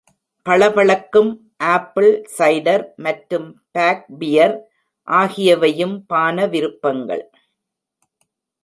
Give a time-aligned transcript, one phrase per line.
[0.45, 1.29] பளபளக்கும்
[1.73, 4.55] apple cider மற்றும் bock beer
[5.07, 7.23] ஆகியவையும் பான விருப்பங்கள்.